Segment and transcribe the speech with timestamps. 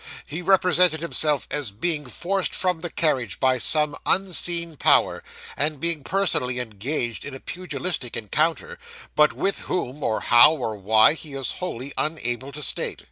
[0.25, 5.23] He represents himself as being forced from the carriage by some unseen power,
[5.55, 8.79] and being personally engaged in a pugilistic encounter;
[9.15, 12.97] but with whom, or how, or why, he is wholly unable to state.